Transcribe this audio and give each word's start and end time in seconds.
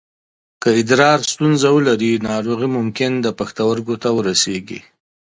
که 0.61 0.69
ادرار 0.79 1.19
ستونزه 1.31 1.69
ولري، 1.75 2.11
ناروغي 2.29 2.67
ممکن 2.77 3.11
د 3.19 3.27
پښتورګو 3.39 3.95
ته 4.03 4.09
ورسېږي. 4.17 4.79